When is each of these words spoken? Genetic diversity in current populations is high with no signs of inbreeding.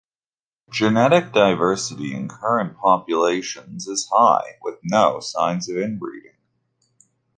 Genetic 0.71 1.31
diversity 1.31 2.15
in 2.15 2.27
current 2.27 2.75
populations 2.75 3.87
is 3.87 4.09
high 4.11 4.57
with 4.63 4.79
no 4.81 5.19
signs 5.19 5.69
of 5.69 5.77
inbreeding. 5.77 6.37